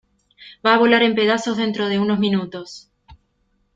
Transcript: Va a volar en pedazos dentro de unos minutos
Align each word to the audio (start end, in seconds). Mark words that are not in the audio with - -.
Va 0.67 0.71
a 0.75 0.79
volar 0.83 1.01
en 1.07 1.13
pedazos 1.15 1.57
dentro 1.57 1.87
de 1.87 1.99
unos 1.99 2.17
minutos 2.17 2.89